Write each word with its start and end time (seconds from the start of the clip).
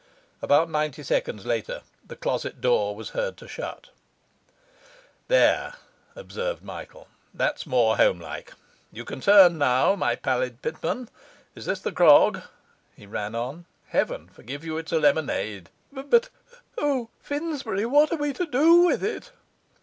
About 0.41 0.67
ninety 0.67 1.03
seconds 1.03 1.45
later 1.45 1.83
the 2.03 2.15
closet 2.15 2.59
door 2.59 2.95
was 2.95 3.09
heard 3.11 3.37
to 3.37 3.47
shut. 3.47 3.89
'There,' 5.27 5.75
observed 6.15 6.63
Michael, 6.63 7.07
'that's 7.35 7.67
more 7.67 7.97
homelike. 7.97 8.53
You 8.91 9.05
can 9.05 9.21
turn 9.21 9.59
now, 9.59 9.93
my 9.95 10.15
pallid 10.15 10.59
Pitman. 10.63 11.07
Is 11.53 11.65
this 11.65 11.81
the 11.81 11.91
grog?' 11.91 12.41
he 12.95 13.05
ran 13.05 13.35
on. 13.35 13.65
'Heaven 13.89 14.27
forgive 14.29 14.65
you, 14.65 14.79
it's 14.79 14.91
a 14.91 14.97
lemonade.' 14.97 15.69
'But, 15.91 16.29
O, 16.79 17.11
Finsbury, 17.19 17.85
what 17.85 18.11
are 18.11 18.17
we 18.17 18.33
to 18.33 18.47
do 18.47 18.77
with 18.87 19.03
it? 19.03 19.29